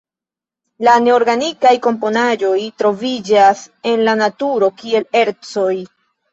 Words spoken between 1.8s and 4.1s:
komponaĵoj troviĝas en